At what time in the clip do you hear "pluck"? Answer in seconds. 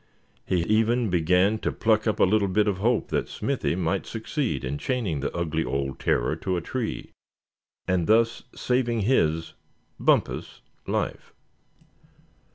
1.71-2.07